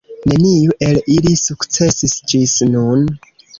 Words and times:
Neniu 0.29 0.73
el 0.87 0.97
ili 1.17 1.35
sukcesis 1.43 2.19
ĝis 2.35 2.57
nun. 2.73 3.09